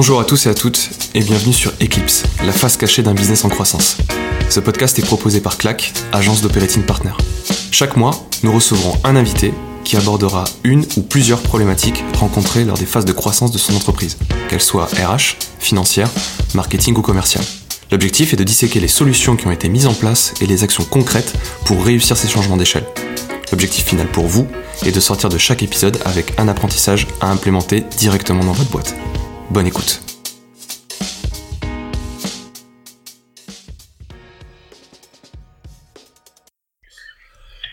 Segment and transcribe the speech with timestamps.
[0.00, 3.44] Bonjour à tous et à toutes et bienvenue sur Eclipse, la face cachée d'un business
[3.44, 3.96] en croissance.
[4.48, 7.10] Ce podcast est proposé par CLAC, agence d'operating partner.
[7.72, 8.12] Chaque mois,
[8.44, 9.52] nous recevrons un invité
[9.82, 14.18] qui abordera une ou plusieurs problématiques rencontrées lors des phases de croissance de son entreprise,
[14.48, 16.10] qu'elles soient RH, financière,
[16.54, 17.44] marketing ou commerciale.
[17.90, 20.84] L'objectif est de disséquer les solutions qui ont été mises en place et les actions
[20.84, 21.32] concrètes
[21.64, 22.86] pour réussir ces changements d'échelle.
[23.50, 24.46] L'objectif final pour vous
[24.86, 28.94] est de sortir de chaque épisode avec un apprentissage à implémenter directement dans votre boîte.
[29.50, 30.00] Bonne écoute.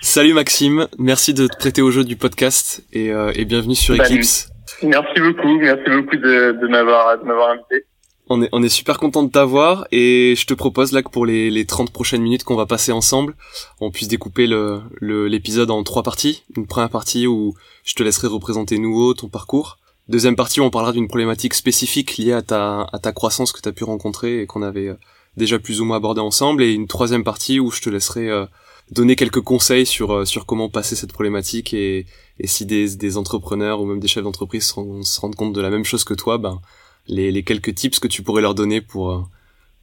[0.01, 3.95] Salut Maxime, merci de te prêter au jeu du podcast et, euh, et bienvenue sur
[3.95, 4.49] Eclipse.
[4.83, 7.85] Merci beaucoup, merci beaucoup de, de m'avoir invité.
[8.29, 11.25] On est, on est super content de t'avoir et je te propose là que pour
[11.25, 13.35] les, les 30 prochaines minutes qu'on va passer ensemble,
[13.81, 16.43] on puisse découper le, le, l'épisode en trois parties.
[16.55, 19.77] Une première partie où je te laisserai représenter nouveau ton parcours.
[20.07, 23.59] Deuxième partie où on parlera d'une problématique spécifique liée à ta, à ta croissance que
[23.59, 24.99] tu as pu rencontrer et qu'on avait euh,
[25.35, 26.61] déjà plus ou moins abordé ensemble.
[26.61, 28.45] Et une troisième partie où je te laisserai euh,
[28.91, 32.05] donner quelques conseils sur, euh, sur comment passer cette problématique et,
[32.37, 35.61] et si des, des entrepreneurs ou même des chefs d'entreprise se, se rendent compte de
[35.61, 36.61] la même chose que toi, ben,
[37.07, 39.27] les, les quelques tips que tu pourrais leur donner pour,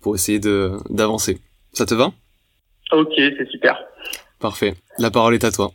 [0.00, 1.40] pour essayer d'avancer.
[1.72, 2.12] Ça te va?
[2.92, 3.76] Ok, c'est super.
[4.38, 4.74] Parfait.
[4.98, 5.72] La parole est à toi.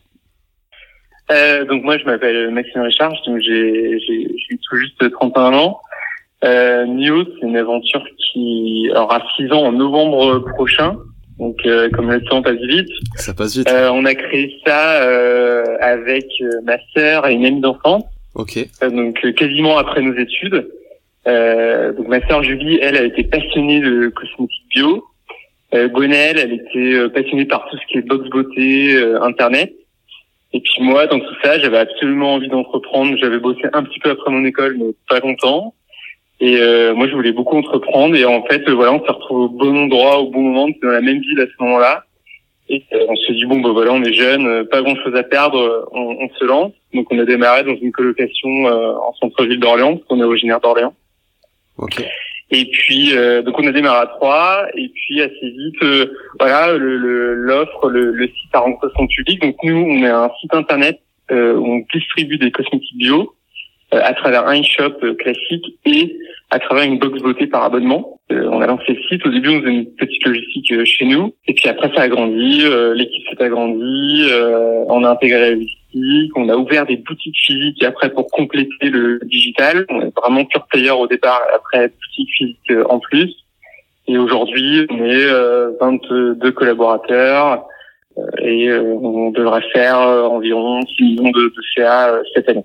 [1.30, 5.80] Euh, donc moi, je m'appelle Maxime Richard, donc j'ai, j'ai, j'ai tout juste 31 ans.
[6.44, 10.96] Euh, Nio, c'est une aventure qui aura 6 ans en novembre prochain.
[11.38, 12.88] Donc euh, comme le temps passe vite.
[13.14, 13.70] Ça passe vite.
[13.70, 18.04] Euh, on a créé ça euh, avec euh, ma sœur et une amie d'enfance.
[18.34, 18.58] Ok.
[18.82, 20.68] Euh, donc quasiment après nos études.
[21.26, 25.04] Euh, donc ma sœur Julie, elle, a été passionnée de cosmétiques bio.
[25.74, 29.72] Euh, elle était passionnée par tout ce qui est box beauté, euh, internet.
[30.52, 33.16] Et puis moi, dans tout ça, j'avais absolument envie d'entreprendre.
[33.18, 35.74] J'avais bossé un petit peu après mon école, mais pas longtemps.
[36.40, 38.16] Et euh, moi, je voulais beaucoup entreprendre.
[38.16, 41.00] Et en fait, voilà, on s'est retrouvé au bon endroit, au bon moment, dans la
[41.00, 42.04] même ville à ce moment-là.
[42.70, 45.22] Et euh, on se dit bon, bah voilà, on est jeunes, euh, pas grand-chose à
[45.22, 46.72] perdre, euh, on, on se lance.
[46.92, 50.94] Donc on a démarré dans une colocation en centre-ville d'Orléans, parce qu'on est originaire d'Orléans.
[51.78, 52.02] Ok.
[52.50, 53.12] Et puis
[53.44, 54.66] donc on a démarré à trois.
[54.74, 56.06] Et puis assez vite euh,
[56.40, 59.40] voilà le le- l'offre le, le site a rencontré son public.
[59.42, 60.98] Donc nous on est un site internet
[61.30, 63.34] euh, où on distribue des cosmétiques bio
[63.92, 66.16] euh, à travers un e-shop euh, classique et
[66.50, 68.18] à travers une box beauté par abonnement.
[68.32, 69.26] Euh, on a lancé le site.
[69.26, 71.34] Au début on faisait une petite logistique euh, chez nous.
[71.46, 75.50] Et puis après ça a grandi euh, l'équipe s'est agrandie euh, on a intégré la
[75.50, 75.87] logistique
[76.36, 80.66] on a ouvert des boutiques physiques après pour compléter le digital on est vraiment pure
[80.66, 83.34] player au départ après boutique physique euh, en plus
[84.06, 87.64] et aujourd'hui on est euh, 22 collaborateurs
[88.18, 92.64] euh, et euh, on devrait faire euh, environ 6 millions de, CA euh, cette année.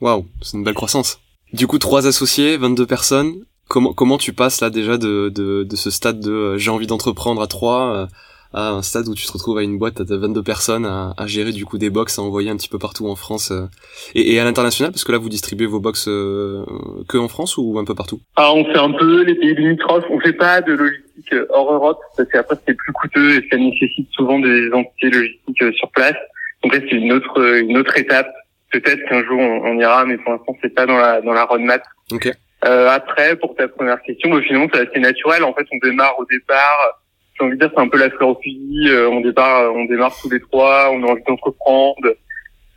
[0.00, 1.20] Waouh, c'est une belle croissance.
[1.52, 3.44] Du coup, trois associés, 22 personnes.
[3.68, 6.88] Comment comment tu passes là déjà de de, de ce stade de euh, j'ai envie
[6.88, 8.06] d'entreprendre à trois euh,
[8.52, 11.26] à un stade où tu te retrouves à une boîte de 22 personnes à, à
[11.26, 13.66] gérer du coup des box à envoyer un petit peu partout en France euh,
[14.14, 16.64] et, et à l'international parce que là vous distribuez vos box euh,
[17.08, 18.20] que en France ou un peu partout?
[18.36, 21.72] Alors on fait un peu les pays limitrophes, on fait pas de logistique euh, hors
[21.72, 25.90] Europe parce qu'après c'est plus coûteux et ça nécessite souvent des entités logistiques euh, sur
[25.90, 26.16] place.
[26.62, 28.28] Donc là c'est une autre une autre étape.
[28.72, 31.44] Peut-être qu'un jour on, on ira, mais pour l'instant c'est pas dans la dans la
[31.44, 31.82] roadmap.
[32.12, 32.32] Ok.
[32.64, 35.44] Euh, après, pour ta première question, bah, finalement, c'est assez naturel.
[35.44, 36.99] En fait, on démarre au départ.
[37.40, 38.88] C'est un peu la fleur au fusil.
[38.88, 40.90] Euh, on démarre, on démarre tous les trois.
[40.92, 42.14] On a envie d'entreprendre.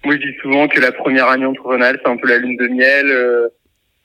[0.06, 2.68] Moi, je dis souvent que la première année entrepreneuriale, c'est un peu la lune de
[2.68, 3.06] miel.
[3.08, 3.48] Euh,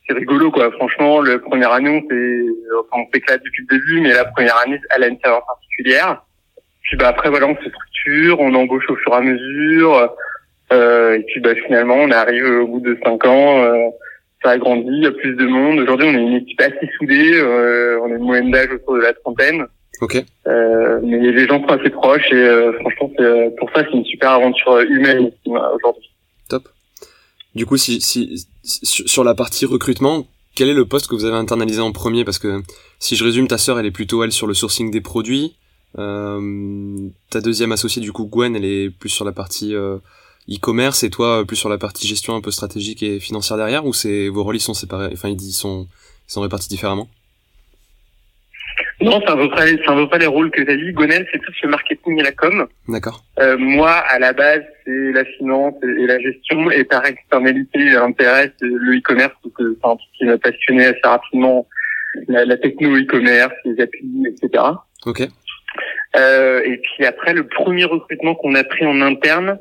[0.07, 0.71] c'est rigolo, quoi.
[0.73, 2.47] Franchement, le première année, on s'est,
[2.81, 6.23] enfin, on s'éclate depuis le début, mais la première année, elle a une saveur particulière.
[6.83, 10.15] Puis, bah, après, voilà, on se structure, on embauche au fur et à mesure.
[10.73, 13.63] Euh, et puis, bah, finalement, on arrive au bout de cinq ans.
[13.65, 13.89] euh,
[14.43, 15.81] ça a grandi, il y a plus de monde.
[15.81, 17.33] Aujourd'hui, on est une équipe assez soudée.
[17.35, 19.67] euh, on a une moyenne d'âge autour de la trentaine.
[20.01, 20.25] Ok.
[20.47, 23.97] Euh, mais les gens sont assez proches et euh, franchement, c'est, euh, pour ça, c'est
[23.97, 26.09] une super aventure humaine euh, aujourd'hui.
[27.55, 31.25] Du coup, si, si, si- sur la partie recrutement, quel est le poste que vous
[31.25, 32.25] avez internalisé en premier?
[32.25, 32.63] Parce que
[33.01, 35.57] si je résume, ta sœur, elle est plutôt elle sur le sourcing des produits.
[35.99, 39.97] Euh, ta deuxième associée, du coup, Gwen, elle est plus sur la partie euh,
[40.49, 43.87] e-commerce et toi, plus sur la partie gestion un peu stratégique et financière derrière.
[43.87, 45.87] Ou c'est vos rôles ils sont séparés Enfin, ils sont
[46.29, 47.09] ils sont répartis différemment?
[49.01, 50.93] Non, c'est à peu près, c'est à peu près les rôles que tu as dit.
[50.93, 52.67] Gonel, c'est plus le marketing et la com.
[52.89, 53.23] D'accord.
[53.39, 56.71] Euh, moi, à la base, c'est la finance et, la gestion.
[56.71, 61.67] Et par externalité, l'intérêt, le e-commerce, que c'est un truc qui m'a passionné assez rapidement.
[62.27, 64.65] La, la techno e-commerce, les applis, etc.
[65.07, 65.29] Ok.
[66.17, 69.59] Euh, et puis après, le premier recrutement qu'on a pris en interne,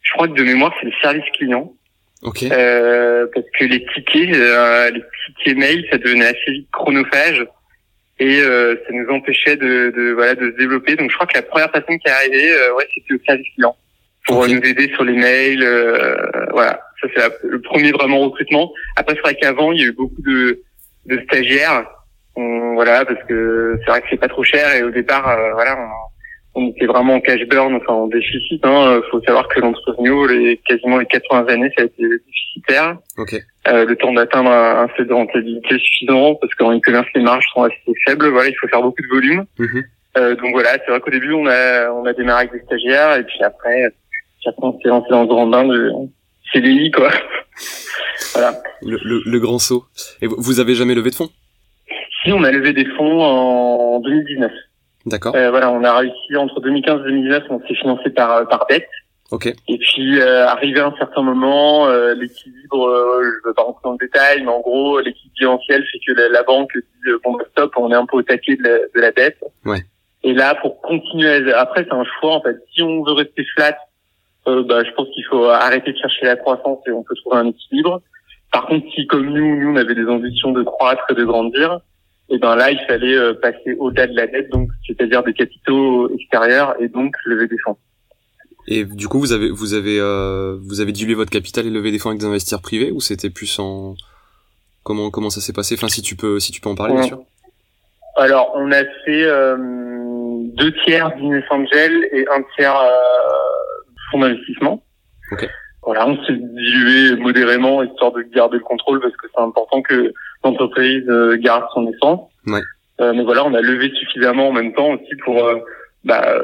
[0.00, 1.74] je crois que de mémoire, c'est le service client.
[2.22, 2.42] Ok.
[2.44, 7.46] Euh, parce que les tickets, euh, les tickets mail, ça devenait assez vite chronophage
[8.20, 10.96] et euh, ça nous empêchait de, de voilà de se développer.
[10.96, 13.46] Donc je crois que la première personne qui est arrivée, euh, ouais, c'était au service
[13.54, 13.76] client
[14.26, 14.48] pour Ok.
[14.48, 15.62] nous aider sur les mails.
[15.62, 16.16] euh,
[16.50, 18.72] voilà, ça c'est la- le premier vraiment recrutement.
[18.96, 20.60] Après c'est vrai qu'avant il y a eu beaucoup de,
[21.06, 21.86] de stagiaires.
[22.36, 25.52] On- voilà, parce que c'est vrai que c'est pas trop cher et au départ, euh,
[25.54, 25.88] voilà, on,
[26.54, 28.64] on était vraiment en cash burn, enfin en déficit.
[28.64, 29.00] Hein.
[29.10, 32.96] Faut savoir que l'entrepreneur, les quasiment les 80 années, ça a été déficitaire.
[33.16, 33.34] Ok.
[33.68, 37.44] Euh, le temps d'atteindre un, un seuil de rentabilité suffisant, parce qu'en e-commerce les marges
[37.54, 38.28] sont assez faibles.
[38.28, 39.44] Voilà, il faut faire beaucoup de volume.
[39.58, 39.84] Mhm.
[40.16, 43.16] Euh, donc voilà, c'est vrai qu'au début on a on a démarré avec des stagiaires
[43.18, 43.84] et puis après,
[44.46, 45.92] après on s'est lancé dans le grand bain de
[46.52, 47.10] CDI quoi.
[48.32, 48.54] voilà.
[48.82, 49.84] Le, le, le grand saut.
[50.22, 51.28] Et vous- vous avez jamais levé de fonds?
[52.24, 54.50] Si on a levé des fonds en 2019.
[55.08, 55.34] D'accord.
[55.34, 58.88] Euh, voilà, on a réussi entre 2015 et 2019, on s'est financé par par dette.
[59.30, 59.46] Ok.
[59.46, 63.80] Et puis euh, arrivé à un certain moment, euh, l'équilibre, euh, je veux pas rentrer
[63.84, 67.18] dans le détail, mais en gros l'équilibre bilanciel fait que la, la banque dit euh,
[67.22, 69.38] bon bah, stop, on est un peu au taquet de la, de la dette.
[69.66, 69.82] Ouais.
[70.22, 72.56] Et là pour continuer, à- après c'est un choix en fait.
[72.74, 73.76] Si on veut rester flat,
[74.46, 77.36] euh, bah, je pense qu'il faut arrêter de chercher la croissance et on peut trouver
[77.36, 78.00] un équilibre.
[78.50, 81.80] Par contre, si comme nous, nous on avait des ambitions de croître et de grandir,
[82.30, 86.12] et ben là il fallait euh, passer au-delà de la dette, donc c'est-à-dire des capitaux
[86.14, 87.76] extérieurs et donc lever des fonds.
[88.70, 91.90] Et du coup, vous avez vous avez euh, vous avez dilué votre capital et levé
[91.90, 93.94] des fonds avec des investisseurs privés ou c'était plus en
[94.82, 95.74] comment comment ça s'est passé?
[95.74, 97.20] Enfin, si tu peux si tu peux en parler, bien sûr.
[98.16, 99.56] Alors, on a fait euh,
[100.56, 102.88] deux tiers business angel et un tiers euh,
[104.10, 104.82] fonds d'investissement.
[105.32, 105.48] Ok.
[105.82, 110.12] Voilà, on s'est dilué modérément histoire de garder le contrôle parce que c'est important que
[110.44, 112.28] l'entreprise euh, garde son essence.
[112.46, 112.60] Ouais.
[113.00, 115.56] Euh, mais voilà, on a levé suffisamment en même temps aussi pour euh,
[116.04, 116.34] bah,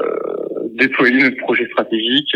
[0.75, 2.35] déployer notre projet stratégique,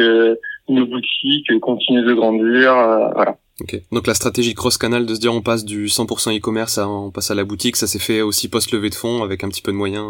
[0.69, 2.73] nos boutiques, continuer de grandir.
[3.15, 3.37] voilà.
[3.61, 3.75] Ok.
[3.91, 7.29] Donc la stratégie cross-canal de se dire on passe du 100% e-commerce à on passe
[7.31, 9.71] à la boutique, ça s'est fait aussi post levée de fonds avec un petit peu
[9.71, 10.05] de moyens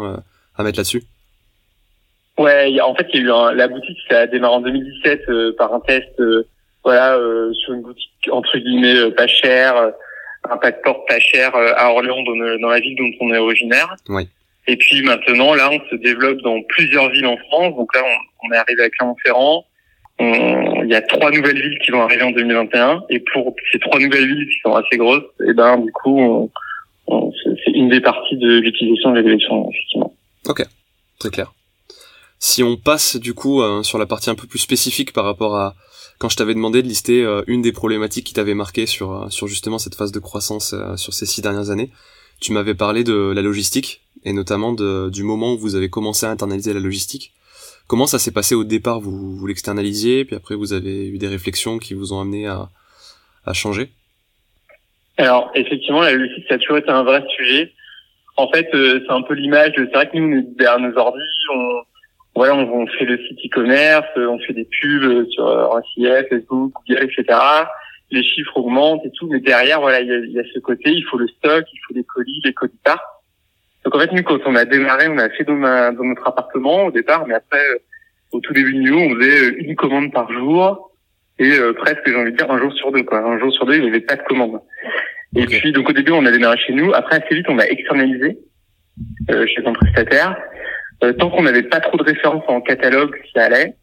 [0.56, 1.02] à mettre là-dessus?
[2.38, 4.26] Ouais, il y a- en fait, il y a eu un, la boutique, ça a
[4.26, 6.46] démarré en 2017 euh, par un test, euh,
[6.84, 9.92] voilà, euh, sur une boutique entre guillemets pas chère,
[10.48, 13.10] un pas de porte pas cher euh, à Orléans, dans, le- dans la ville dont
[13.20, 13.94] on est originaire.
[14.08, 14.28] Oui.
[14.66, 17.74] Et puis maintenant, là, on se développe dans plusieurs villes en France.
[17.76, 19.64] Donc là, on, on est arrivé à Clermont-Ferrand.
[20.18, 23.02] On- Il y a trois nouvelles villes qui vont arriver en 2021.
[23.10, 26.50] Et pour ces trois nouvelles villes qui sont assez grosses, et ben du coup, on,
[27.06, 27.32] on-
[27.64, 30.14] c'est une des parties de l'utilisation de l'élection, effectivement.
[31.18, 31.52] Très clair.
[32.42, 35.56] Si on passe du coup euh, sur la partie un peu plus spécifique par rapport
[35.56, 35.74] à
[36.18, 39.28] quand je t'avais demandé de lister euh, une des problématiques qui t'avait marqué sur euh,
[39.28, 41.90] sur justement cette phase de croissance sur ces six dernières années,
[42.40, 46.30] tu m'avais parlé de la logistique et notamment du moment où vous avez commencé à
[46.30, 47.32] internaliser la logistique.
[47.86, 49.00] Comment ça s'est passé au départ?
[49.00, 52.70] Vous, vous l'externalisiez, puis après vous avez eu des réflexions qui vous ont amené à,
[53.44, 53.90] à changer?
[55.18, 57.72] Alors, effectivement, la logistique, ça a toujours été un vrai sujet.
[58.36, 59.72] En fait, c'est un peu l'image.
[59.76, 61.20] C'est vrai que nous, derrière nos ordi,
[61.54, 61.82] on,
[62.40, 65.78] voilà, on, on fait le site e-commerce, euh, on fait des pubs euh, sur euh,
[65.78, 67.38] RCF, Facebook, Google, etc.
[68.10, 70.58] Les chiffres augmentent et tout, mais derrière, voilà, il y a, il y a ce
[70.58, 73.02] côté, il faut le stock, il faut les colis, les colis partent.
[73.84, 76.26] Donc en fait, nous, quand on a démarré, on a fait dans, ma- dans notre
[76.26, 77.62] appartement au départ, mais après,
[78.32, 80.90] au tout début de Nio, on faisait une commande par jour
[81.38, 83.18] et euh, presque, j'ai envie de dire, un jour sur deux, quoi.
[83.20, 84.60] Un jour sur deux, il n'y avait pas de commande.
[85.36, 86.92] Et puis, donc au début, on a démarré chez nous.
[86.92, 88.38] Après, assez vite, on a externalisé
[89.30, 90.36] euh, chez un prestataire.
[91.02, 93.74] Euh, tant qu'on n'avait pas trop de références en catalogue, ça allait.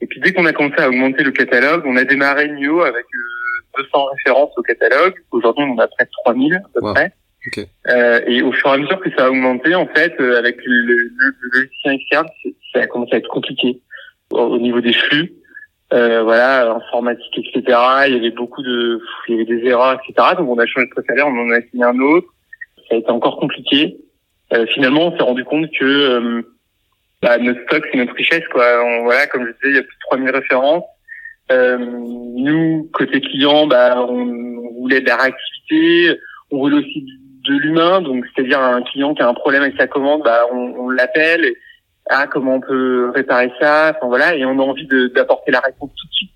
[0.00, 3.04] Et puis, dès qu'on a commencé à augmenter le catalogue, on a démarré Nio avec
[3.04, 5.14] euh, 200 références au catalogue.
[5.30, 6.94] Aujourd'hui, on en a près de 3000 à peu Wow.
[6.94, 7.12] près.
[7.46, 7.66] Ok.
[7.88, 10.56] Euh, et au fur et à mesure que ça a augmenté, en fait, euh, avec
[10.64, 11.10] le,
[11.52, 12.28] logiciel externe,
[12.72, 13.80] ça a commencé à être compliqué
[14.30, 15.32] au, au niveau des flux.
[15.92, 17.78] Euh, voilà, informatique, etc.
[18.06, 20.28] Il y avait beaucoup de, il y avait des erreurs, etc.
[20.38, 22.28] Donc on a changé de prestataire, on en a signé un autre.
[22.88, 23.98] Ça a été encore compliqué.
[24.54, 26.42] Euh, finalement, on s'est rendu compte que euh,
[27.22, 28.64] bah, notre stock, c'est notre richesse, quoi.
[28.84, 30.84] On- voilà, comme je disais, il y a plus de 3000 références.
[31.50, 36.18] Euh, nous, côté client, bah, on, on voulait de la réactivité,
[36.50, 37.06] on voulait aussi
[37.48, 40.74] de l'humain, donc c'est-à-dire un client qui a un problème avec sa commande, bah, on,
[40.78, 41.54] on l'appelle,
[42.08, 45.90] ah comment on peut réparer ça, enfin voilà, et on a envie d'apporter la réponse
[46.00, 46.30] tout de suite.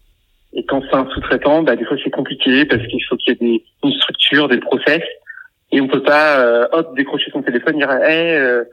[0.53, 3.37] Et quand c'est un sous-traitant, bah, des fois c'est compliqué parce qu'il faut qu'il y
[3.37, 5.03] ait des, une structure, des process,
[5.73, 8.65] et on peut pas euh, hop décrocher son téléphone, dire hey, euh,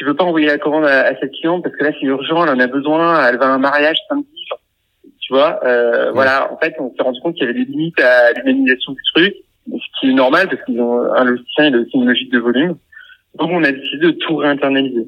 [0.00, 2.42] tu veux pas envoyer la commande à, à cette cliente parce que là c'est urgent,
[2.42, 4.46] elle en a besoin, elle va à un mariage samedi,
[5.20, 5.60] tu vois.
[5.62, 8.92] Euh, Voilà, en fait on s'est rendu compte qu'il y avait des limites à l'humanisation
[8.92, 9.34] du truc
[9.66, 12.38] ce qui est normal parce qu'ils ont un logicien, il a aussi une logique de
[12.38, 12.76] volume.
[13.36, 15.06] Donc on a décidé de tout réinternaliser.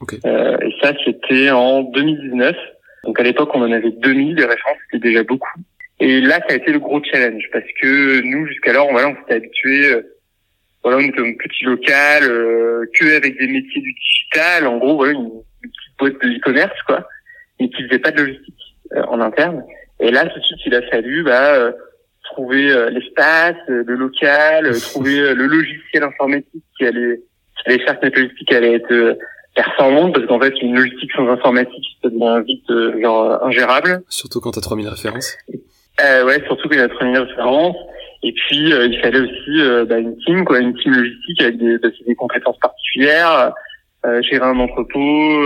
[0.00, 0.14] Ok.
[0.24, 2.56] Euh, et ça c'était en 2019.
[3.04, 5.60] Donc à l'époque on en avait 2000 des références, c'était déjà beaucoup.
[6.00, 9.34] Et là, ça a été le gros challenge parce que nous, jusqu'alors, voilà, on s'était
[9.34, 10.02] habitué, euh,
[10.84, 14.96] voilà, on était un petit local, euh, que avec des métiers du digital, en gros,
[14.96, 15.30] voilà, une,
[15.62, 17.08] petite boîte de e-commerce, quoi,
[17.58, 19.64] et qui faisait pas de logistique euh, en interne.
[20.00, 21.72] Et là, tout de suite, il a fallu, bah, euh,
[22.24, 27.20] trouver l'espace, le local, trouver le logiciel informatique qui allait,
[27.56, 29.18] qui allait faire notre logistique allait être
[29.54, 34.52] performante parce qu'en fait une logistique sans informatique ça devient vite genre ingérable surtout quand
[34.52, 35.36] t'as 3000 références
[36.00, 37.76] euh, ouais, surtout qu'il y a une référence.
[38.24, 41.58] Et puis euh, il fallait aussi euh, bah, une team, quoi, une team logistique avec
[41.58, 43.52] des, bah, des compétences particulières,
[44.06, 45.42] euh, gérer un entrepôt,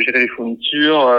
[0.00, 1.12] gérer les fournitures.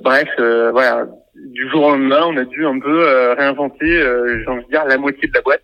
[0.00, 1.06] bref, voilà.
[1.34, 4.96] Du jour au lendemain, on a dû un peu réinventer, j'ai envie de dire, la
[4.96, 5.62] moitié de la boîte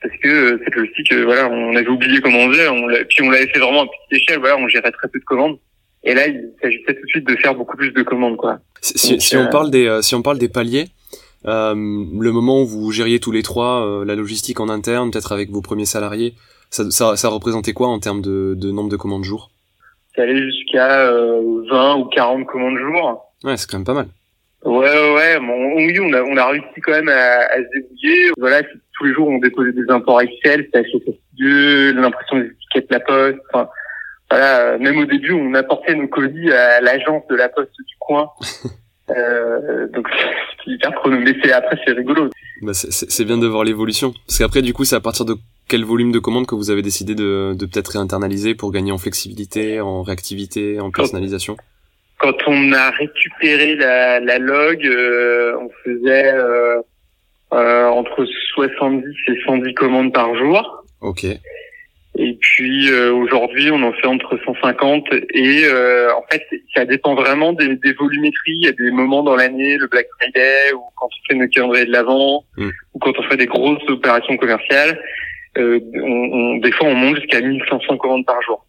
[0.00, 3.48] parce que cette logistique, voilà, on avait oublié comment on faisait, on puis on l'avait
[3.48, 5.58] fait vraiment à petite échelle, voilà, on gérait très peu de commandes.
[6.04, 8.60] Et là, il s'agissait tout de suite de faire beaucoup plus de commandes, quoi.
[8.80, 10.86] Si, si on parle des, si on parle des paliers,
[11.46, 15.32] euh, le moment où vous gériez tous les trois euh, la logistique en interne, peut-être
[15.32, 16.34] avec vos premiers salariés,
[16.70, 19.50] ça, ça, ça représentait quoi en termes de, de nombre de commandes jour?
[20.16, 23.32] Ça allait jusqu'à 20 euh, ou 40 commandes jour.
[23.44, 24.08] Ouais, c'est quand même pas mal.
[24.64, 28.30] Ouais, ouais, bon, oui, on a, on a réussi quand même à, à se débrouiller.
[28.36, 28.62] Voilà,
[28.94, 32.94] tous les jours on déposait des imports Excel, c'était assez fastidieux, l'impression des étiquettes de
[32.94, 33.38] la poste.
[33.52, 33.68] Enfin,
[34.28, 38.30] voilà, même au début, on apportait nos colis à l'agence de la poste du coin.
[39.10, 40.08] Euh, donc
[40.64, 41.52] c'est hyper chronométré.
[41.52, 42.30] Après c'est rigolo.
[42.62, 44.12] Bah c'est bien de voir l'évolution.
[44.26, 45.36] Parce qu'après du coup c'est à partir de
[45.68, 48.98] quel volume de commandes que vous avez décidé de, de peut-être réinternaliser pour gagner en
[48.98, 51.56] flexibilité, en réactivité, en personnalisation?
[52.18, 56.80] Quand on a récupéré la, la log, euh, on faisait euh,
[57.52, 60.84] euh, entre 70 et 110 commandes par jour.
[61.00, 61.26] Ok.
[62.16, 66.42] Et puis euh, aujourd'hui, on en fait entre 150 et euh, en fait,
[66.74, 68.56] ça dépend vraiment des, des, volumétries.
[68.58, 71.48] Il y a des moments dans l'année, le Black Friday, ou quand on fait nos
[71.48, 72.70] calendriers de l'avant, mm.
[72.94, 75.00] ou quand on fait des grosses opérations commerciales.
[75.58, 78.66] Euh, on, des fois, on monte jusqu'à 1500 commandes par jour.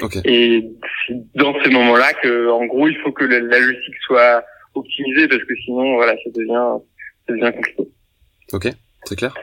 [0.00, 0.20] Okay.
[0.24, 0.72] Et
[1.06, 4.44] c'est dans ces moments-là que, en gros, il faut que la, logistique soit
[4.74, 6.82] optimisée parce que sinon, voilà, ça devient,
[7.26, 7.88] ça devient compliqué.
[8.52, 8.68] Ok,
[9.04, 9.34] très clair.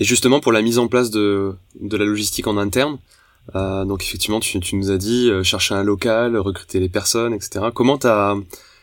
[0.00, 2.98] Et justement pour la mise en place de, de la logistique en interne,
[3.56, 7.34] euh, donc effectivement tu, tu nous as dit euh, chercher un local, recruter les personnes,
[7.34, 7.66] etc.
[7.74, 8.36] Comment t'as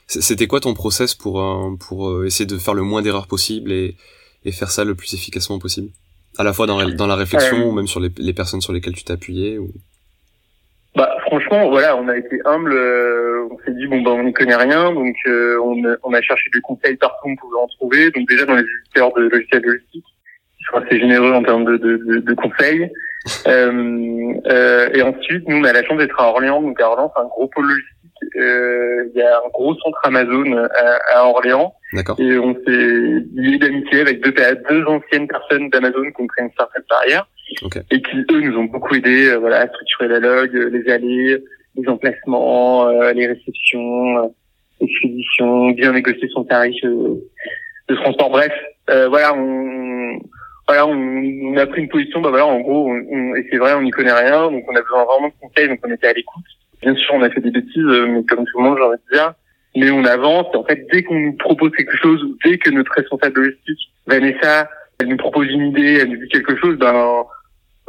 [0.07, 3.71] c'était quoi ton process pour euh, pour euh, essayer de faire le moins d'erreurs possible
[3.71, 3.95] et,
[4.43, 5.89] et faire ça le plus efficacement possible?
[6.37, 8.95] À la fois dans, dans la réflexion ou même sur les, les personnes sur lesquelles
[8.95, 9.71] tu appuyé ou...
[10.97, 12.73] Bah franchement voilà on a été humble,
[13.51, 16.61] on s'est dit bon bah on n'y connaît rien donc on, on a cherché des
[16.61, 20.14] conseils partout on pouvait en trouver donc déjà dans les éditeurs de logiciels logistiques
[20.71, 22.89] sont assez généreux en termes de, de, de, conseils.
[23.47, 26.61] euh, euh, et ensuite, nous, on a la chance d'être à Orléans.
[26.61, 27.91] Donc à Orléans, c'est un gros pôle logistique.
[28.37, 31.73] Euh, il y a un gros centre Amazon à, à Orléans.
[32.17, 34.33] Et on s'est lié d'amitié avec deux,
[34.69, 37.27] deux anciennes personnes d'Amazon qui ont créé une startup derrière.
[37.61, 37.81] Okay.
[37.91, 41.43] Et qui, eux, nous ont beaucoup aidé euh, voilà, à structurer la log, les allées,
[41.75, 44.33] les emplacements, euh, les réceptions,
[44.81, 48.29] l'expédition, bien négocier son tarif de transport.
[48.31, 48.53] Bref,
[48.87, 49.74] voilà, on,
[50.67, 53.83] voilà, on, a pris une position, bah voilà, en gros, on, et c'est vrai, on
[53.83, 56.43] n'y connaît rien, donc on a besoin vraiment de conseils, donc on était à l'écoute.
[56.81, 58.97] Bien sûr, on a fait des bêtises, euh, mais comme tout le monde, j'ai envie
[58.97, 59.33] de dire,
[59.75, 60.47] mais on avance.
[60.53, 64.69] Et en fait, dès qu'on nous propose quelque chose, dès que notre responsable logistique, Vanessa,
[64.99, 67.23] elle nous propose une idée, elle nous dit quelque chose, ben,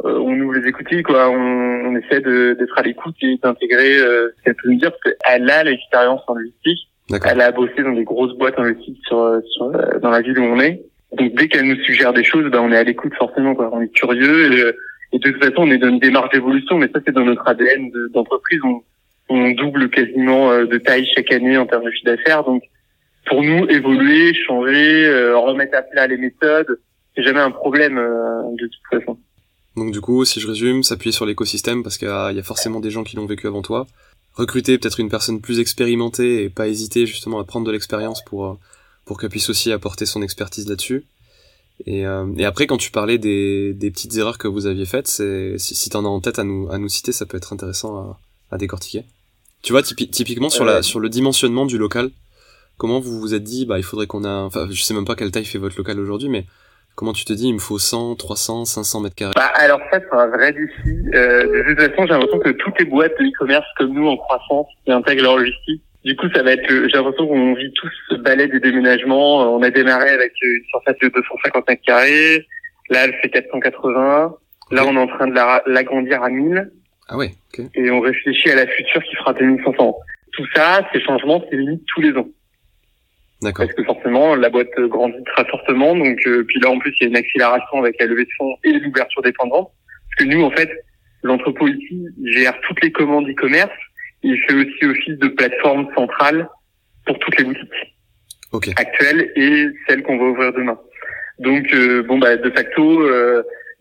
[0.05, 1.29] euh, on nous les écoute, quoi.
[1.29, 5.15] On, on essaie d'être à l'écoute et d'intégrer euh, ce qu'elle peut nous dire, parce
[5.15, 6.89] qu'elle a l'expérience en logistique.
[7.25, 10.43] Elle a bossé dans des grosses boîtes en logistique sur, sur, dans la ville où
[10.43, 10.83] on est.
[11.13, 13.55] Donc dès qu'elle nous suggère des choses, ben, on est à l'écoute forcément.
[13.55, 13.69] Quoi.
[13.71, 14.73] On est curieux et,
[15.13, 17.47] et, de toute façon on est dans une démarche d'évolution, mais ça c'est dans notre
[17.47, 18.59] ADN d'entreprise.
[18.63, 18.81] on,
[19.29, 22.43] on, double quasiment euh, de taille chaque année en termes de chiffre d'affaires.
[22.43, 22.63] Donc
[23.25, 26.79] pour nous, évoluer, changer, euh, remettre à plat les méthodes,
[27.15, 29.17] c'est jamais un problème euh, de toute façon.
[29.75, 32.89] Donc du coup, si je résume, s'appuyer sur l'écosystème parce qu'il y a forcément des
[32.89, 33.85] gens qui l'ont vécu avant toi.
[34.33, 38.59] Recruter peut-être une personne plus expérimentée et pas hésiter justement à prendre de l'expérience pour
[39.07, 41.05] pour qu'elle puisse aussi apporter son expertise là-dessus.
[41.85, 45.07] Et, euh, et, après, quand tu parlais des, des, petites erreurs que vous aviez faites,
[45.07, 47.37] c'est, si, si tu en as en tête à nous, à nous citer, ça peut
[47.37, 48.19] être intéressant à,
[48.51, 49.05] à décortiquer.
[49.63, 52.09] Tu vois, typiquement sur, la, sur le dimensionnement du local,
[52.77, 55.15] comment vous vous êtes dit, bah, il faudrait qu'on a, enfin, je sais même pas
[55.15, 56.45] quelle taille fait votre local aujourd'hui, mais
[56.95, 59.33] comment tu te dis, il me faut 100, 300, 500 mètres carrés?
[59.35, 60.89] Bah, Alors ça, c'est un vrai défi.
[61.13, 64.17] Euh, de toute façon, j'ai l'impression que toutes les boîtes de e-commerce comme nous en
[64.17, 67.91] croissance qui intègrent leur logistique du coup, ça va être, j'ai l'impression qu'on vit tous
[68.09, 69.53] ce balai des déménagements.
[69.53, 72.47] On a démarré avec une surface de 250 mètres carrés.
[72.89, 74.33] Là, elle fait 480.
[74.71, 75.35] Là, on est en train de
[75.69, 76.71] l'agrandir à 1000.
[77.09, 77.31] Ah ouais.
[77.75, 79.95] Et on réfléchit à la future qui fera 2500.
[80.31, 82.29] Tout ça, ces changements, c'est limite tous les ans.
[83.41, 85.93] Parce que forcément, la boîte grandit très fortement.
[85.93, 88.55] Donc, puis là, en plus, il y a une accélération avec la levée de fonds
[88.63, 89.33] et l'ouverture des.
[89.33, 89.69] Parce
[90.17, 90.69] que nous, en fait,
[91.23, 93.69] l'entrepôt ici gère toutes les commandes e-commerce.
[94.27, 96.47] Il fait aussi office de plateforme centrale
[97.05, 97.95] pour toutes les boutiques
[98.77, 100.77] actuelles et celles qu'on va ouvrir demain.
[101.39, 101.63] Donc,
[102.07, 102.83] bon, bah, de facto,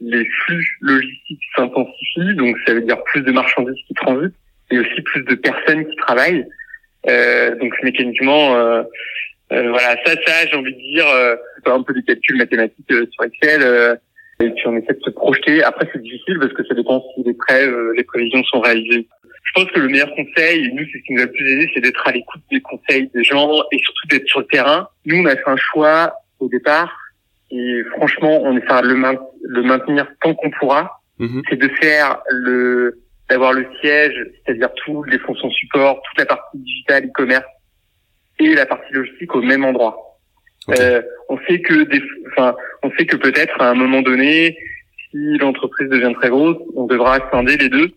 [0.01, 4.35] les flux logistiques s'intensifient, donc ça veut dire plus de marchandises qui transitent
[4.71, 6.47] et aussi plus de personnes qui travaillent.
[7.09, 8.83] Euh, donc mécaniquement, euh,
[9.53, 11.37] euh, voilà, ça, ça, j'ai envie de dire, euh,
[11.67, 13.95] un peu des calculs mathématiques euh, sur Excel, euh,
[14.41, 15.63] et puis on essaie de se projeter.
[15.63, 19.09] Après, c'est difficile parce que ça dépend si les prêts, les prévisions sont réalisées.
[19.47, 21.51] Je pense que le meilleur conseil, et nous, c'est ce qui nous a le plus
[21.51, 24.89] aidé, c'est d'être à l'écoute des conseils des gens et surtout d'être sur le terrain.
[25.07, 26.95] Nous, on a fait un choix au départ
[27.51, 31.01] et franchement, on essaiera de le, le maintenir tant qu'on pourra.
[31.19, 31.43] Mhm.
[31.49, 33.01] C'est de faire le,
[33.31, 37.47] d'avoir le siège, c'est-à-dire tous les fonctions support, toute la partie digitale, e-commerce
[38.39, 40.19] et la partie logistique au même endroit.
[40.71, 44.59] Euh, on sait que des, enfin, on sait que peut-être à un moment donné,
[45.11, 47.93] si l'entreprise devient très grosse, on devra scinder les deux.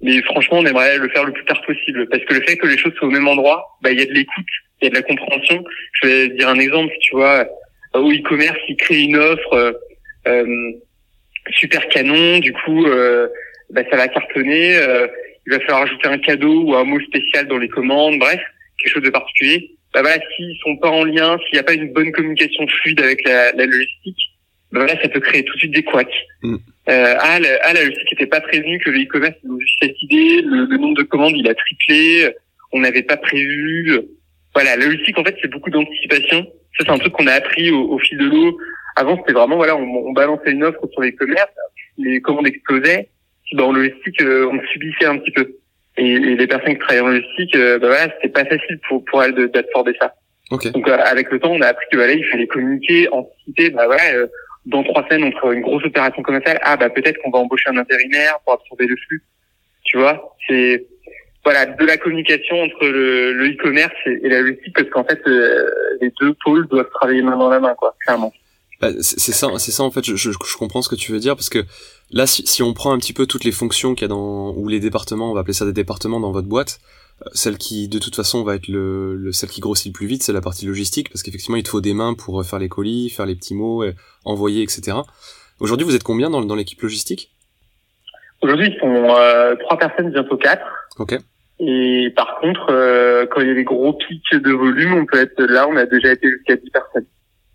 [0.00, 2.66] Mais franchement, on aimerait le faire le plus tard possible, parce que le fait que
[2.66, 4.46] les choses soient au même endroit, bah il y a de l'écoute,
[4.80, 5.64] il y a de la compréhension.
[6.00, 7.46] Je vais dire un exemple, tu vois,
[7.94, 9.72] au e-commerce, il crée une offre euh,
[10.28, 10.72] euh,
[11.50, 13.28] super canon, du coup, euh,
[13.70, 14.74] bah, ça va cartonner.
[15.46, 18.40] il va falloir ajouter un cadeau ou un mot spécial dans les commandes, bref,
[18.78, 19.72] quelque chose de particulier.
[19.94, 23.00] Bah voilà, s'ils sont pas en lien, s'il n'y a pas une bonne communication fluide
[23.00, 24.18] avec la, la logistique,
[24.70, 26.26] bah voilà, ça peut créer tout de suite des couacs.
[26.42, 26.56] Mm.
[26.88, 30.42] Euh, ah, la, ah, la logistique n'était pas prévenue que le e-commerce avait cette idée,
[30.42, 32.34] le, le, nombre de commandes il a triplé,
[32.72, 33.98] on n'avait pas prévu.
[34.54, 36.46] Voilà, la logistique en fait c'est beaucoup d'anticipation
[36.78, 38.58] ça, c'est un truc qu'on a appris au, fil de l'eau.
[38.96, 41.50] Avant, c'était vraiment, voilà, on, on, balançait une offre sur les commerces,
[41.96, 43.08] les commandes explosaient.
[43.44, 45.56] Puis, bah, en logistique, euh, on subissait un petit peu.
[45.96, 49.22] Et, les personnes qui travaillaient en logistique, euh, bah, voilà, c'était pas facile pour, pour
[49.22, 50.14] elles d'absorber ça.
[50.50, 50.70] Okay.
[50.70, 53.86] Donc, euh, avec le temps, on a appris que, voilà, il fallait communiquer, anticiper, bah,
[53.86, 54.02] voilà,
[54.68, 56.58] dans trois semaines, on fera une grosse opération commerciale.
[56.62, 59.22] Ah, bah, peut-être qu'on va embaucher un intérimaire pour absorber le flux.
[59.84, 60.86] Tu vois, c'est,
[61.42, 65.70] voilà, de la communication entre le e-commerce et, la logistique, parce qu'en fait, euh,
[66.02, 68.32] les deux pôles doivent travailler main dans la main, quoi, clairement.
[68.80, 70.04] Bah, c'est ça, c'est ça en fait.
[70.04, 71.64] Je, comprends ce que tu veux dire parce que
[72.12, 74.54] là, si, si on prend un petit peu toutes les fonctions qu'il y a dans
[74.54, 76.78] ou les départements, on va appeler ça des départements dans votre boîte,
[77.32, 80.22] celle qui de toute façon va être le, le celle qui grossit le plus vite,
[80.22, 83.10] c'est la partie logistique parce qu'effectivement il te faut des mains pour faire les colis,
[83.10, 83.84] faire les petits mots,
[84.24, 84.98] envoyer, etc.
[85.60, 87.32] Aujourd'hui, vous êtes combien dans, dans l'équipe logistique?
[88.40, 90.64] Aujourd'hui, ils sont euh, trois personnes, bientôt quatre.
[90.98, 91.18] Ok.
[91.60, 95.20] Et par contre, euh, quand il y a des gros pics de volume, on peut
[95.20, 97.06] être là, on a déjà été jusqu'à 10 personnes.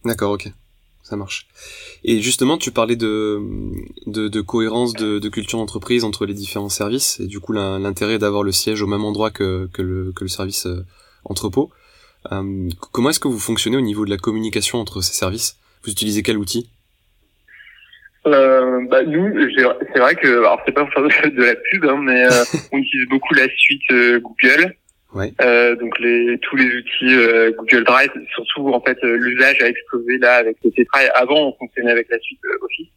[0.04, 0.48] D'accord, ok.
[1.04, 1.48] Ça marche.
[2.06, 3.42] Et justement, tu parlais de,
[4.08, 8.18] de, de cohérence de, de culture d'entreprise entre les différents services, et du coup l'intérêt
[8.20, 10.86] d'avoir le siège au même endroit que, que, le, que le service euh,
[11.26, 11.72] entrepôt.
[12.32, 15.58] Euh, comment est-ce que vous fonctionnez au niveau de la communication entre ces services?
[15.84, 16.70] Vous utilisez quel outil?
[18.26, 19.30] Euh, bah, nous,
[19.94, 22.78] c'est vrai que, alors c'est pas pour faire de, la pub, hein, mais euh, on
[22.78, 24.74] utilise beaucoup la suite Google.
[25.14, 25.32] Ouais.
[25.42, 30.18] Euh, donc les tous les outils euh, Google Drive, surtout en fait l'usage a explosé
[30.18, 31.10] là avec le télétravail.
[31.14, 32.90] Avant on fonctionnait avec la suite Office,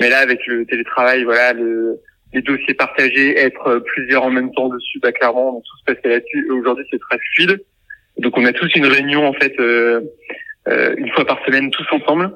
[0.00, 2.00] mais là avec le télétravail, voilà, le,
[2.32, 6.50] les dossiers partagés, être plusieurs en même temps dessus, bah clairement tout se passait là-dessus.
[6.50, 7.62] Aujourd'hui c'est très fluide.
[8.18, 12.32] Donc on a tous une réunion en fait une fois par semaine tous ensemble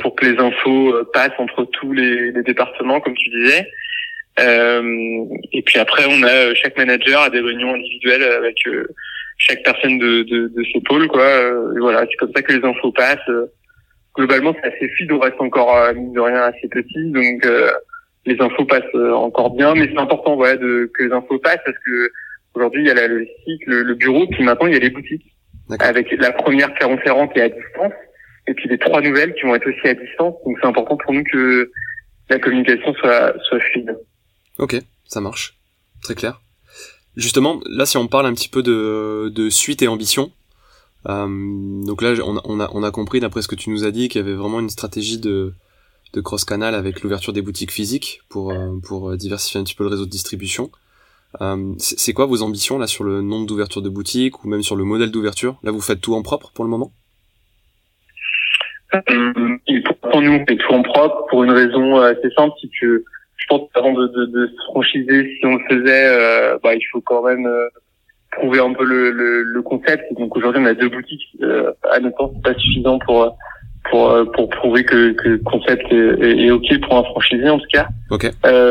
[0.00, 3.66] pour que les infos euh, passent entre tous les, les départements, comme tu disais.
[4.40, 8.86] Euh, et puis après, on a euh, chaque manager a des réunions individuelles avec euh,
[9.38, 11.26] chaque personne de, de, de ses pôles, quoi.
[11.76, 13.18] Et voilà, c'est comme ça que les infos passent.
[14.16, 17.46] Globalement, c'est assez fluide, on reste encore mine de rien assez petit, donc
[18.26, 19.74] les infos passent encore bien.
[19.74, 22.10] Mais c'est important, voilà, de, que les infos passent parce que
[22.54, 24.90] aujourd'hui il y a la logistique, le, le bureau, puis maintenant il y a les
[24.90, 25.24] boutiques.
[25.80, 27.92] Avec la première Clermont-Ferrand qui est à distance
[28.46, 30.34] et puis les trois nouvelles qui vont être aussi à distance.
[30.44, 31.70] Donc c'est important pour nous que
[32.28, 33.96] la communication soit, soit fluide.
[34.62, 35.58] Ok, ça marche.
[36.02, 36.40] Très clair.
[37.16, 40.30] Justement, là si on parle un petit peu de, de suite et ambition,
[41.08, 43.84] euh, donc là on a, on a, on a compris d'après ce que tu nous
[43.84, 45.52] as dit qu'il y avait vraiment une stratégie de,
[46.12, 49.90] de cross-canal avec l'ouverture des boutiques physiques pour, euh, pour diversifier un petit peu le
[49.90, 50.70] réseau de distribution.
[51.40, 54.76] Euh, c'est quoi vos ambitions là sur le nombre d'ouvertures de boutiques ou même sur
[54.76, 55.58] le modèle d'ouverture?
[55.64, 56.92] Là vous faites tout en propre pour le moment?
[59.66, 63.04] Il faut nous fait tout en propre pour une raison euh, assez simple, c'est que
[63.52, 67.00] pense qu'avant de, de, de, se franchiser, si on le faisait, euh, bah, il faut
[67.00, 67.68] quand même euh,
[68.30, 70.04] prouver un peu le, le, le concept.
[70.18, 71.28] donc aujourd'hui, on a deux boutiques.
[71.42, 73.36] Euh, à notre sens, c'est pas suffisant pour
[73.90, 77.66] pour pour prouver que, que le concept est, est, ok pour un franchisé en tout
[77.72, 77.88] cas.
[78.10, 78.30] Okay.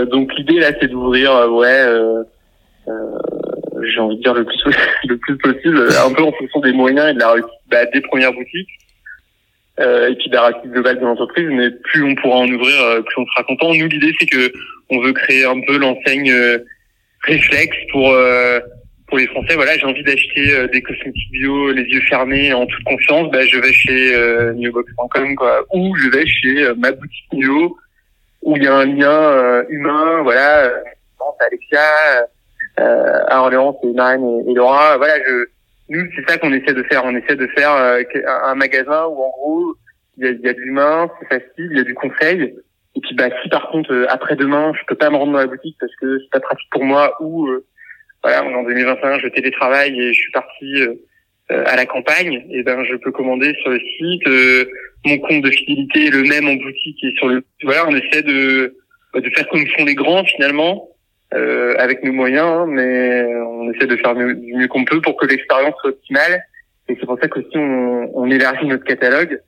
[0.09, 1.85] donc l'idée là, c'est d'ouvrir, ouais,
[3.83, 4.63] j'ai envie de dire le plus
[5.07, 7.35] le plus possible, un peu en fonction des moyens et de la
[7.69, 8.69] bah, des premières boutiques
[9.79, 11.47] euh, et puis réussite globale de l'entreprise.
[11.49, 13.73] Mais plus on pourra en ouvrir, euh, plus on sera content.
[13.73, 14.51] Nous, l'idée c'est que
[14.89, 16.59] on veut créer un peu l'enseigne euh,
[17.23, 18.59] réflexe pour euh,
[19.07, 19.55] pour les Français.
[19.55, 23.29] Voilà, j'ai envie d'acheter des cosmétiques bio, les yeux fermés, en toute confiance.
[23.31, 27.77] Bah, je vais chez newbox.com quoi, ou je vais chez ma boutique bio
[28.41, 30.21] où il y a un lien humain.
[30.23, 30.71] Voilà,
[31.45, 31.81] Alexia
[32.77, 34.95] à Orléans, c'est Marine et, Laura.
[34.95, 35.45] Voilà, je,
[35.91, 37.03] nous, c'est ça qu'on essaie de faire.
[37.05, 39.75] On essaie de faire euh, un magasin où, en gros,
[40.17, 42.55] il y a, y a de l'humain, c'est facile, il y a du conseil.
[42.95, 45.47] Et puis, bah, si par contre, euh, après-demain, je peux pas me rendre dans la
[45.47, 47.49] boutique parce que c'est pas pratique pour moi ou,
[48.23, 50.83] voilà, en 2021, je télétravaille et je suis parti
[51.49, 54.69] à la campagne, et ben, je peux commander sur le site.
[55.05, 57.43] mon compte de fidélité est le même en boutique et sur le.
[57.63, 58.77] Voilà, on essaie de
[59.15, 60.87] de faire comme font les grands finalement
[61.33, 65.15] euh, avec nos moyens, hein, mais on essaie de faire du mieux qu'on peut pour
[65.15, 66.43] que l'expérience soit optimale.
[66.89, 69.39] Et c'est pour ça qu'aussi on, on élargit notre catalogue.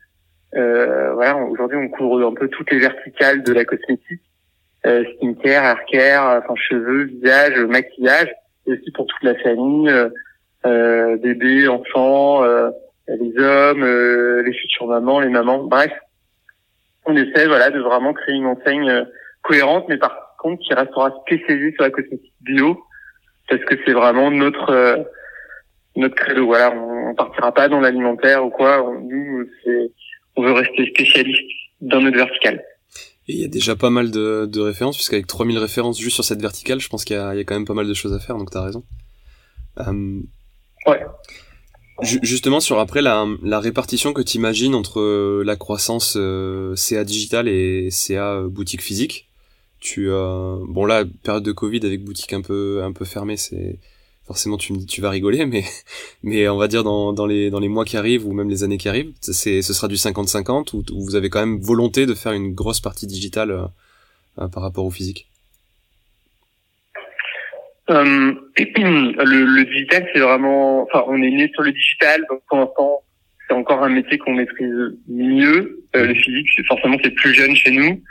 [0.56, 4.22] Euh, voilà, aujourd'hui on couvre un peu toutes les verticales de la cosmétique,
[4.86, 8.32] euh, skincare, haircare, enfin cheveux, visage, maquillage,
[8.68, 10.10] et aussi pour toute la famille, euh,
[10.66, 12.70] euh bébés, enfants, euh,
[13.08, 15.92] les hommes, euh, les futures mamans, les mamans, bref,
[17.06, 19.06] on essaie voilà de vraiment créer une enseigne
[19.42, 20.23] cohérente, mais par
[20.58, 22.84] qui restera spécialisé sur la cosmétique bio
[23.50, 24.98] parce que c'est vraiment notre euh,
[25.96, 26.46] notre credo.
[26.46, 28.84] Voilà, on, partira pas dans l'alimentaire ou quoi.
[28.84, 29.46] On, nous,
[30.36, 31.42] on veut rester spécialiste
[31.82, 32.64] dans notre verticale.
[33.28, 36.26] Et il y a déjà pas mal de, de références, puisqu'avec 3000 références juste sur
[36.26, 38.20] cette verticale, je pense qu'il y, y, a quand même pas mal de choses à
[38.20, 38.84] faire, donc t'as raison.
[39.80, 40.20] Euh,
[40.88, 41.06] ouais.
[42.02, 47.48] Justement, sur après la, la répartition que tu imagines entre la croissance euh, CA digital
[47.48, 49.30] et CA boutique physique,
[49.84, 53.80] tu euh, bon là période de Covid avec boutique un peu un peu fermée c'est
[54.26, 55.64] forcément tu me dis tu vas rigoler mais
[56.24, 58.64] mais on va dire dans, dans les dans les mois qui arrivent ou même les
[58.64, 62.14] années qui arrivent c'est ce sera du 50-50 ou, vous avez quand même volonté de
[62.14, 63.66] faire une grosse partie digitale euh,
[64.40, 65.28] euh, par rapport au physique.
[67.90, 73.02] Le, le, digital c'est vraiment enfin on est né sur le digital donc pour l'instant
[73.48, 75.84] c'est encore un métier qu'on maîtrise mieux.
[75.94, 78.02] Le physique forcément c'est plus jeune chez nous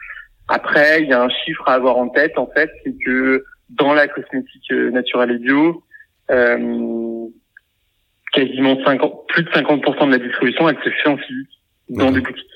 [0.48, 3.94] après, il y a un chiffre à avoir en tête, en fait, c'est que dans
[3.94, 5.82] la cosmétique euh, naturelle et bio,
[6.30, 7.26] euh,
[8.32, 12.20] quasiment 50, plus de 50% de la distribution, elle se fait en physique, dans des
[12.20, 12.46] boutiques.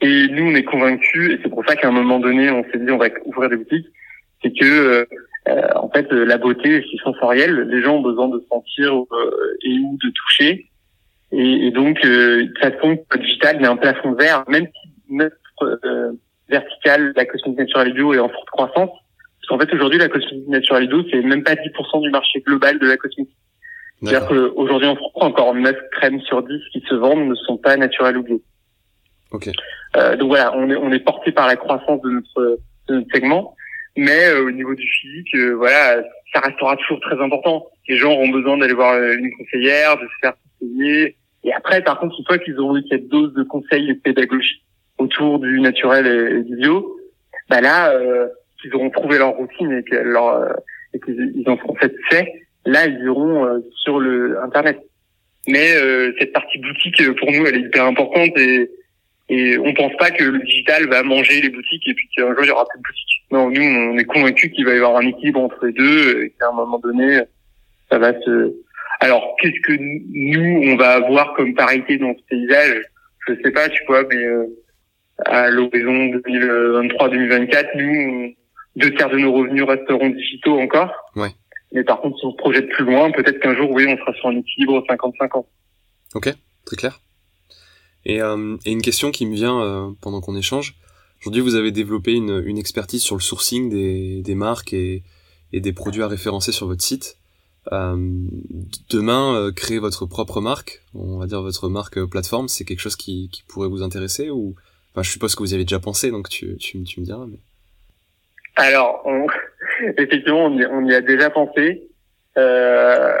[0.00, 2.78] Et nous, on est convaincus, et c'est pour ça qu'à un moment donné, on s'est
[2.78, 3.86] dit on va ouvrir des boutiques,
[4.42, 5.04] c'est que euh,
[5.48, 7.68] euh en fait, la beauté, c'est sensoriel.
[7.68, 10.70] Les gens ont besoin de sentir euh, et ou de toucher.
[11.30, 14.44] Et, et donc, euh, de toute façon, le digital, il y a un plafond vert,
[14.48, 15.36] même si notre
[16.52, 18.90] verticale, la cosmétique naturelle bio est en forte croissance.
[18.90, 22.78] Parce qu'en fait, aujourd'hui, la cosmétique naturelle bio, c'est même pas 10% du marché global
[22.78, 23.36] de la cosmétique.
[24.00, 27.76] C'est-à-dire qu'aujourd'hui, en France, encore 9 crèmes sur 10 qui se vendent ne sont pas
[27.76, 28.42] naturelles ou bio.
[29.32, 29.48] Ok.
[29.96, 33.08] Euh, donc voilà, on est, on est porté par la croissance de notre, de notre
[33.12, 33.54] segment.
[33.96, 37.66] Mais euh, au niveau du physique, euh, voilà, ça restera toujours très important.
[37.88, 41.16] Les gens auront besoin d'aller voir euh, une conseillère, de se faire conseiller.
[41.44, 44.00] Et après, par contre, une fois qu'ils auront eu cette dose de conseils et de
[44.00, 44.62] pédagogie,
[45.02, 46.96] autour du naturel et, du bio,
[47.48, 48.28] bah là, euh,
[48.64, 50.52] ils auront trouvé leur routine et qu'ils euh,
[51.04, 52.26] qu'ils en seront satisfaits,
[52.66, 54.78] là, ils iront euh, sur le Internet.
[55.48, 58.70] Mais euh, cette partie boutique, pour nous, elle est hyper importante et,
[59.28, 62.44] et on pense pas que le digital va manger les boutiques et puis qu'un jour,
[62.44, 63.24] il y aura plus de boutiques.
[63.32, 66.30] Non, nous, on est convaincus qu'il va y avoir un équilibre entre les deux et
[66.38, 67.22] qu'à un moment donné,
[67.90, 68.54] ça va se...
[69.00, 72.82] Alors, qu'est-ce que nous, on va avoir comme parité dans ce paysage?
[73.26, 74.24] Je sais pas, tu vois, mais
[75.26, 78.34] à l'horizon 2023-2024, nous,
[78.76, 80.92] deux tiers de nos revenus resteront digitaux encore.
[81.16, 81.30] Ouais.
[81.72, 84.12] Mais par contre, si on se projette plus loin, peut-être qu'un jour, oui, on sera
[84.14, 85.44] sur un équilibre 50-50.
[86.14, 87.00] Ok, très clair.
[88.04, 90.74] Et, euh, et, une question qui me vient euh, pendant qu'on échange.
[91.20, 95.04] Aujourd'hui, vous avez développé une, une, expertise sur le sourcing des, des marques et,
[95.52, 97.16] et, des produits à référencer sur votre site.
[97.70, 98.26] Euh,
[98.90, 102.96] demain, euh, créer votre propre marque, on va dire votre marque plateforme, c'est quelque chose
[102.96, 104.56] qui, qui pourrait vous intéresser ou
[104.92, 107.26] Enfin, je suppose que vous y avez déjà pensé, donc tu, tu, tu me diras.
[107.26, 107.38] Mais...
[108.56, 109.26] Alors, on...
[109.98, 111.88] effectivement, on y, on y, a déjà pensé.
[112.36, 113.12] Euh,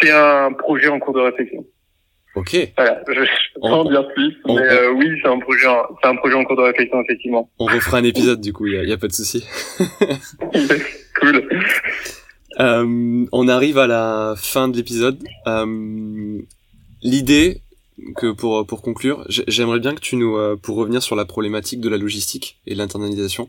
[0.00, 1.64] c'est un projet en cours de réflexion.
[2.36, 2.56] Ok.
[2.76, 5.66] Voilà, je, je en dire plus, mais euh, oui, c'est un projet,
[6.00, 7.50] c'est un projet en cours de réflexion effectivement.
[7.58, 9.44] On refera un épisode du coup, il y a, y a, pas de souci.
[11.20, 11.48] cool.
[12.60, 15.18] Euh, on arrive à la fin de l'épisode.
[15.48, 16.38] Euh,
[17.02, 17.62] L'idée,
[18.16, 21.80] que pour pour conclure, j'aimerais bien que tu nous, euh, pour revenir sur la problématique
[21.80, 23.48] de la logistique et de l'internalisation,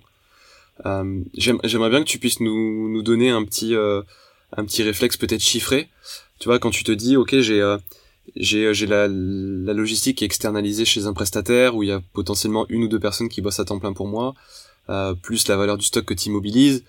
[0.85, 4.01] euh, j'aimerais bien que tu puisses nous nous donner un petit euh,
[4.55, 5.89] un petit réflexe peut-être chiffré.
[6.39, 7.77] Tu vois, quand tu te dis, ok, j'ai
[8.35, 12.83] j'ai j'ai la, la logistique externalisée chez un prestataire où il y a potentiellement une
[12.83, 14.33] ou deux personnes qui bossent à temps plein pour moi,
[15.21, 16.83] plus la valeur du stock que tu immobilises.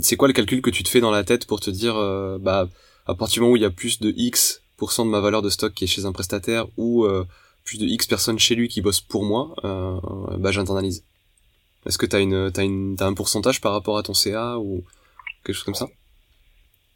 [0.00, 1.94] c'est quoi le calcul que tu te fais dans la tête pour te dire,
[2.40, 2.68] bah
[3.06, 5.50] à partir du moment où il y a plus de X de ma valeur de
[5.50, 7.06] stock qui est chez un prestataire ou
[7.64, 9.98] plus de X personnes chez lui qui bossent pour moi, euh,
[10.38, 11.04] bah j'internalise.
[11.86, 14.84] Est-ce que t'as une, t'as une, t'as un pourcentage par rapport à ton CA ou
[15.44, 15.86] quelque chose comme ça?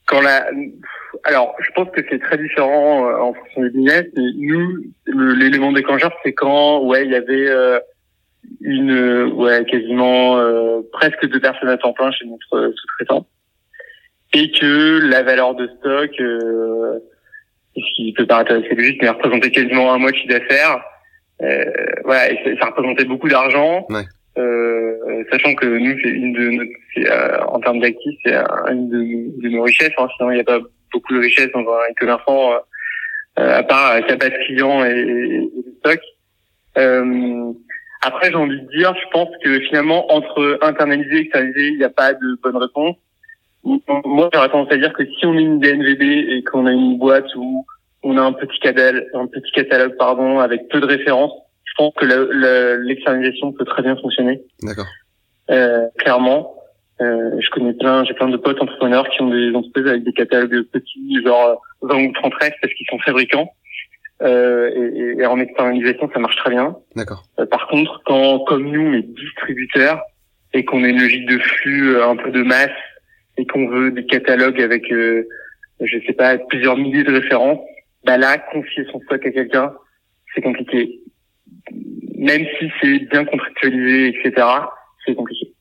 [0.07, 0.47] Quand la,
[1.25, 4.07] alors je pense que c'est très différent euh, en fonction des business.
[4.17, 7.79] Nous, l'élément déclencheur, c'est quand, ouais, il y avait euh,
[8.61, 13.27] une, ouais, quasiment euh, presque deux personnes à temps plein chez notre sous-traitant,
[14.33, 16.11] et que la valeur de stock
[17.81, 20.83] ce qui peut paraître assez logique, mais représentait quasiment un mois de chiffre d'affaires.
[21.43, 21.65] Euh,
[22.05, 23.87] voilà, et ça représentait beaucoup d'argent.
[23.91, 24.05] Ouais.
[24.39, 29.43] Euh, sachant que nous, c'est une de notre, euh, en termes d'actifs, c'est une de,
[29.43, 29.93] de, nos richesses.
[29.99, 30.61] Hein, sinon, il n'y a pas
[30.93, 32.53] beaucoup de richesses dans un commerçant,
[33.39, 36.01] euh, à part sa base client et, et, le stock.
[36.77, 37.53] Euh,
[38.03, 41.85] après, j'ai envie de dire, je pense que finalement, entre internaliser et externaliser, il n'y
[41.85, 42.97] a pas de bonne réponse.
[44.05, 46.99] Moi, j'aurais tendance à dire que si on est une DNVB et qu'on a une
[46.99, 47.67] boîte où
[48.03, 51.33] on a un petit catalogue, un petit catalogue pardon, avec peu de références,
[51.65, 52.05] je pense que
[52.87, 54.43] l'externalisation peut très bien fonctionner.
[54.63, 54.87] D'accord.
[55.51, 56.55] Euh, clairement,
[57.01, 60.13] euh, je connais plein, j'ai plein de potes entrepreneurs qui ont des entreprises avec des
[60.13, 63.53] catalogues petits, genre 20 ou 30 restes parce qu'ils sont fabricants.
[64.21, 66.77] Euh, et, et, en externalisation, ça marche très bien.
[66.97, 67.23] D'accord.
[67.39, 70.03] Euh, par contre, quand, comme nous, on est distributeurs
[70.53, 72.71] et qu'on a une logique de flux euh, un peu de masse
[73.39, 75.27] et qu'on veut des catalogues avec, euh,
[75.81, 77.61] je sais pas, plusieurs milliers de références,
[78.05, 79.73] bah là, confier son stock à quelqu'un,
[80.35, 81.01] c'est compliqué.
[82.17, 84.47] Même si c'est bien contractualisé, etc.,
[85.07, 85.53] c'est compliqué.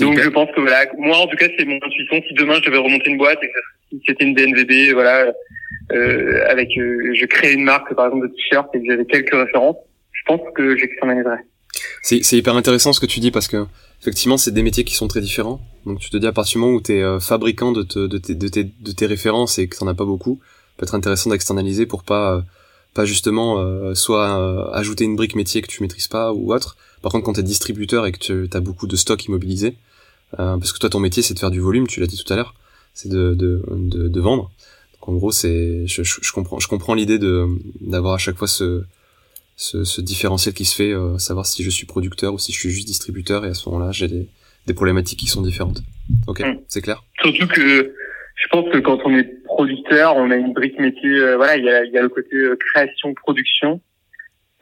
[0.00, 2.22] Donc je pense que voilà, moi en tout cas c'est mon intuition.
[2.26, 3.48] Si demain je devais remonter une boîte et
[3.98, 5.30] que c'était une DNVB, voilà,
[5.92, 9.34] euh, avec, euh, je crée une marque par exemple de t-shirt et que j'avais quelques
[9.34, 9.76] références,
[10.12, 11.44] je pense que j'externaliserais.
[12.02, 13.66] C'est hyper intéressant ce que tu dis parce que
[14.00, 15.60] effectivement, c'est des métiers qui sont très différents.
[15.86, 18.18] Donc tu te dis à partir du moment où tu es euh, fabricant de, de,
[18.18, 20.40] tes, de, tes, de tes références et que t'en as pas beaucoup,
[20.76, 22.40] peut être intéressant d'externaliser pour pas euh,
[22.94, 26.76] pas justement euh, soit ajouter une brique métier que tu maîtrises pas ou autre.
[27.02, 29.76] Par contre, quand tu es distributeur et que tu as beaucoup de stocks immobilisés,
[30.36, 32.36] parce que toi ton métier c'est de faire du volume, tu l'as dit tout à
[32.36, 32.54] l'heure,
[32.94, 33.62] c'est de, de,
[34.08, 34.50] de, vendre.
[34.94, 37.46] Donc en gros, c'est je, je, comprends je comprends l'idée de
[37.80, 38.82] d'avoir à chaque fois ce
[39.58, 42.58] ce, ce différentiel qui se fait, euh, savoir si je suis producteur ou si je
[42.58, 44.28] suis juste distributeur, et à ce moment-là, j'ai des,
[44.66, 45.82] des problématiques qui sont différentes.
[46.28, 46.60] Ok, mm.
[46.68, 47.02] c'est clair?
[47.20, 47.92] Surtout que
[48.36, 51.10] je pense que quand on est producteur, on a une brique métier.
[51.10, 53.80] Euh, voilà, il y a, y a, le côté euh, création, production,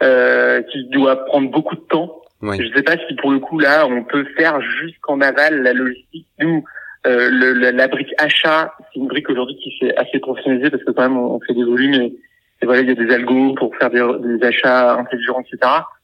[0.03, 2.23] euh, qui doit prendre beaucoup de temps.
[2.41, 2.57] Ouais.
[2.59, 6.27] Je sais pas si pour le coup là, on peut faire jusqu'en aval la logistique.
[6.41, 6.65] Nous,
[7.07, 10.85] euh, le, la, la, brique achat, c'est une brique aujourd'hui qui s'est assez professionnalisée parce
[10.85, 12.17] que quand même on fait des volumes et
[12.63, 14.03] et voilà, il y a des algos pour faire des,
[14.39, 15.59] des achats intelligents, etc.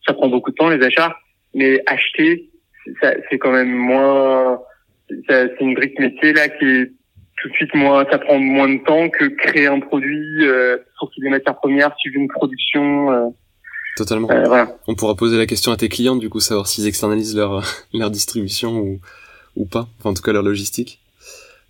[0.07, 1.17] Ça prend beaucoup de temps les achats,
[1.55, 2.51] mais acheter,
[3.01, 4.61] c'est quand même moins.
[5.29, 6.93] C'est une brique métier là qui est
[7.41, 8.05] tout de suite moins.
[8.11, 12.17] Ça prend moins de temps que créer un produit, euh, sortir des matières premières, suivre
[12.17, 13.13] une production.
[13.13, 13.29] Euh,
[13.97, 14.31] Totalement.
[14.31, 14.77] Euh, voilà.
[14.87, 17.63] On pourra poser la question à tes clients du coup, savoir s'ils externalisent leur
[17.95, 19.01] leur distribution ou
[19.57, 19.89] ou pas.
[19.99, 21.01] Enfin, en tout cas leur logistique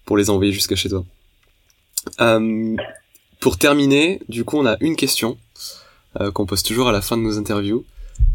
[0.04, 1.04] pour les envoyer jusqu'à chez toi.
[2.20, 2.76] Euh,
[3.42, 5.36] pour terminer, du coup, on a une question
[6.20, 7.84] euh, qu'on pose toujours à la fin de nos interviews.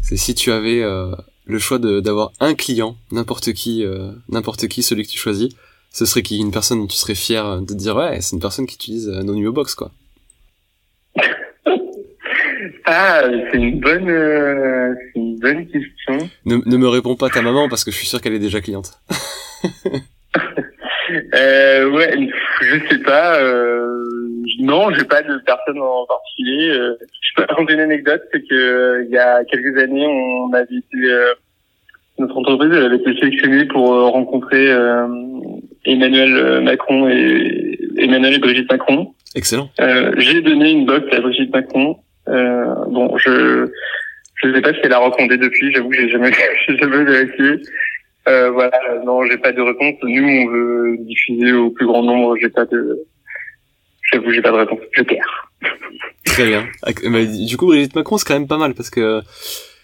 [0.02, 1.14] C'est si tu avais euh,
[1.46, 5.48] le choix d'avoir un client, n'importe qui, euh, n'importe qui, celui que tu choisis,
[5.90, 6.38] ce serait qui?
[6.38, 9.34] Une personne dont tu serais fier de dire ouais, c'est une personne qui utilise nos
[9.34, 9.90] Nuo Box, quoi.
[12.90, 14.08] Ah, c'est une bonne,
[15.14, 16.30] une bonne question.
[16.46, 18.62] Ne, ne me réponds pas ta maman parce que je suis sûr qu'elle est déjà
[18.62, 18.98] cliente.
[21.34, 22.28] euh, ouais,
[22.62, 23.36] je sais pas.
[23.40, 24.27] Euh,
[24.60, 26.70] non, j'ai pas de personne en particulier.
[26.70, 30.52] Euh, je peux raconter une anecdote, c'est que euh, il y a quelques années, on
[30.52, 31.34] avait été euh,
[32.18, 34.74] notre entreprise elle avait été sélectionnée pour rencontrer
[35.84, 39.14] Emmanuel Macron et Emmanuel et Brigitte Macron.
[39.36, 39.70] Excellent.
[40.16, 41.96] j'ai donné une box à Brigitte Macron.
[42.26, 43.68] bon, je
[44.42, 45.72] je sais pas si elle a recommandé depuis.
[45.72, 46.32] J'avoue que j'ai jamais
[46.66, 47.62] j'ai jamais vérifié.
[48.28, 49.94] Euh, voilà, non, j'ai pas de réponse.
[50.02, 52.36] Nous, on veut diffuser au plus grand nombre.
[52.36, 53.06] J'ai pas de
[54.12, 54.80] J'avoue, j'ai pas de réponse.
[54.92, 55.50] Je perds.
[56.24, 56.66] Très bien.
[57.46, 59.22] du coup, Brigitte Macron, c'est quand même pas mal parce que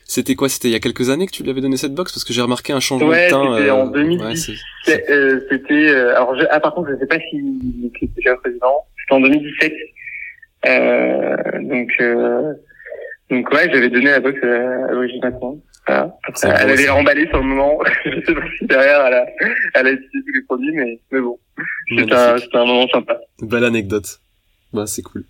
[0.07, 0.49] c'était quoi?
[0.49, 2.13] C'était il y a quelques années que tu lui avais donné cette box?
[2.13, 3.57] Parce que j'ai remarqué un changement de teint.
[3.57, 4.55] C'était en 2017.
[4.87, 5.89] Ouais, euh, c'était.
[5.89, 8.85] Euh, alors, je, ah, par contre, je sais pas s'il était déjà président.
[9.01, 9.73] C'était en 2017.
[10.67, 12.53] Euh, donc, euh,
[13.31, 15.61] donc ouais, j'avais donné la box à Brigitte Macron.
[15.87, 16.16] Voilà.
[16.42, 17.79] elle avait emballé sur le moment.
[18.05, 19.27] je sais pas si derrière elle a,
[19.75, 21.38] elle a utilisé tous les produits, mais, mais bon.
[21.88, 23.20] C'était un, un, moment sympa.
[23.40, 24.20] Belle anecdote.
[24.73, 25.25] Bah, c'est cool.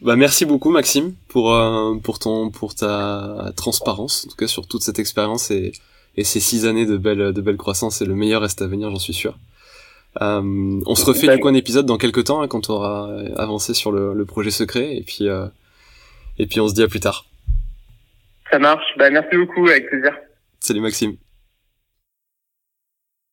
[0.00, 4.66] Bah, merci beaucoup, Maxime, pour, euh, pour ton, pour ta transparence, en tout cas, sur
[4.66, 5.72] toute cette expérience et,
[6.16, 8.90] et ces six années de belle, de belle croissance et le meilleur reste à venir,
[8.90, 9.38] j'en suis sûr.
[10.20, 13.10] Euh, on se refait du coup un épisode dans quelques temps, hein, quand on aura
[13.36, 15.46] avancé sur le, le projet secret, et puis, euh,
[16.38, 17.26] et puis on se dit à plus tard.
[18.52, 18.84] Ça marche.
[18.98, 20.14] Bah, merci beaucoup, avec plaisir.
[20.60, 21.16] Salut Maxime.